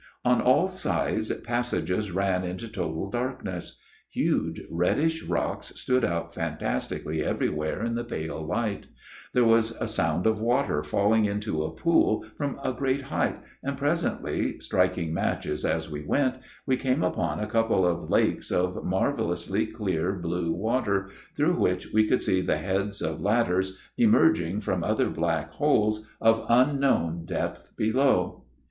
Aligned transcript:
On 0.25 0.41
all 0.41 0.67
sides 0.67 1.31
passages 1.43 2.09
ran 2.09 2.43
into 2.43 2.67
total 2.67 3.11
darkness; 3.11 3.77
huge 4.09 4.63
reddish 4.71 5.23
rocks 5.23 5.71
stood 5.79 6.03
out 6.03 6.33
fantastically 6.33 7.23
everywhere 7.23 7.83
in 7.83 7.93
the 7.93 8.03
pale 8.03 8.43
light; 8.43 8.87
there 9.35 9.43
was 9.45 9.79
a 9.79 9.87
sound 9.87 10.25
of 10.25 10.41
water 10.41 10.81
falling 10.81 11.25
into 11.25 11.61
a 11.61 11.75
pool 11.75 12.25
from 12.35 12.59
a 12.63 12.73
great 12.73 13.03
height 13.03 13.37
and 13.61 13.77
presently, 13.77 14.59
striking 14.59 15.13
matches 15.13 15.63
as 15.63 15.87
we 15.87 16.01
went, 16.01 16.33
we 16.65 16.77
came 16.77 17.03
upon 17.03 17.39
a 17.39 17.45
couple 17.45 17.85
of 17.85 18.09
lakes 18.09 18.49
of 18.51 18.83
mar 18.83 19.15
vellously 19.15 19.67
clear 19.71 20.13
blue 20.13 20.51
water 20.51 21.09
through 21.37 21.53
which 21.59 21.93
we 21.93 22.07
could 22.07 22.23
see 22.23 22.41
the 22.41 22.57
heads 22.57 23.03
of 23.03 23.21
ladders 23.21 23.77
emerging 23.99 24.61
from 24.61 24.83
other 24.83 25.11
black 25.11 25.51
holes 25.51 26.07
of 26.19 26.43
unknown 26.49 27.23
depth 27.23 27.69
below. 27.77 28.45